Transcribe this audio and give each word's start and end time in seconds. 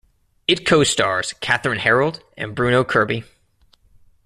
It 0.47 0.65
co-stars 0.65 1.31
Kathryn 1.41 1.77
Harrold 1.77 2.23
and 2.35 2.55
Bruno 2.55 2.83
Kirby. 2.83 3.23